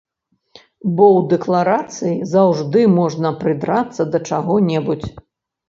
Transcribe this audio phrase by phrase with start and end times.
[0.95, 5.09] Бо ў дэкларацыі заўжды можна прыдрацца да чаго-небудзь.